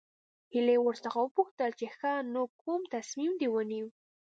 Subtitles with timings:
[0.53, 3.87] هيلې ورڅخه وپوښتل چې ښه نو کوم تصميم دې ونيو.